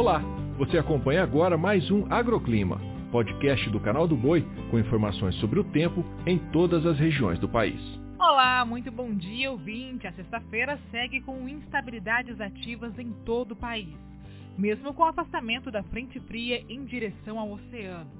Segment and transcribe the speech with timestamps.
[0.00, 0.22] Olá,
[0.56, 2.80] você acompanha agora mais um Agroclima,
[3.12, 7.46] podcast do canal do Boi com informações sobre o tempo em todas as regiões do
[7.46, 7.78] país.
[8.18, 10.06] Olá, muito bom dia, ouvinte.
[10.06, 13.94] A sexta-feira segue com instabilidades ativas em todo o país,
[14.56, 18.10] mesmo com o afastamento da frente fria em direção ao oceano.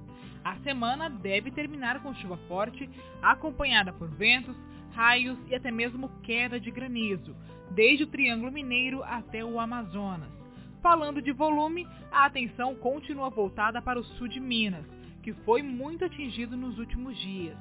[0.44, 2.90] A semana deve terminar com chuva forte,
[3.22, 4.54] acompanhada por ventos,
[4.92, 7.34] raios e até mesmo queda de granizo,
[7.70, 10.39] desde o Triângulo Mineiro até o Amazonas.
[10.82, 14.86] Falando de volume, a atenção continua voltada para o sul de Minas,
[15.22, 17.57] que foi muito atingido nos últimos dias.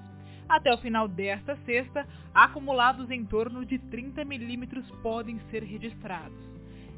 [0.48, 6.40] Até o final desta sexta, acumulados em torno de 30 milímetros podem ser registrados.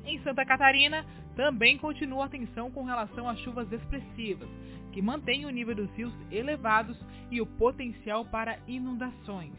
[0.05, 4.49] Em Santa Catarina, também continua a atenção com relação às chuvas expressivas,
[4.91, 6.97] que mantêm o nível dos rios elevados
[7.31, 9.53] e o potencial para inundações.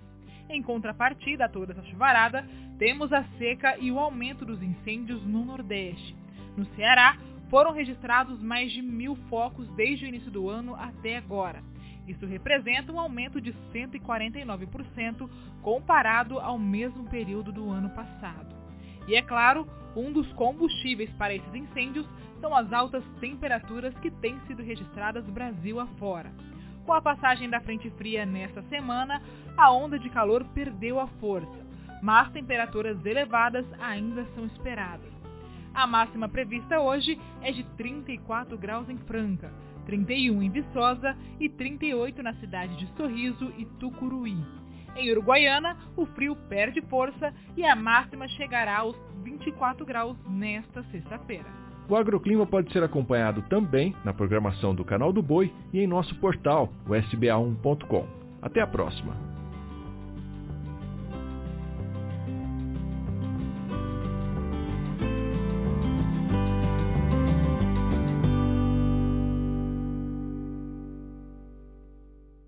[0.48, 2.47] Em contrapartida a toda essa chuvarada,
[2.79, 6.22] temos a seca e o aumento dos incêndios no Nordeste.
[6.56, 7.16] No Ceará,
[7.48, 11.62] foram registrados mais de mil focos desde o início do ano até agora.
[12.06, 15.28] Isso representa um aumento de 149%
[15.61, 18.55] comparado ao mesmo período do ano passado.
[19.06, 22.06] E é claro, um dos combustíveis para esses incêndios
[22.41, 26.33] são as altas temperaturas que têm sido registradas Brasil afora.
[26.84, 29.22] Com a passagem da frente fria nesta semana,
[29.56, 31.66] a onda de calor perdeu a força,
[32.03, 35.22] mas temperaturas elevadas ainda são esperadas.
[35.75, 39.51] A máxima prevista hoje é de 34 graus em Franca,
[39.87, 44.37] 31 em Viçosa e 38 na cidade de Sorriso e Tucuruí.
[44.95, 51.62] Em Uruguaiana, o frio perde força e a máxima chegará aos 24 graus nesta sexta-feira.
[51.89, 56.15] O agroclima pode ser acompanhado também na programação do Canal do Boi e em nosso
[56.17, 58.06] portal, o sba1.com.
[58.41, 59.31] Até a próxima!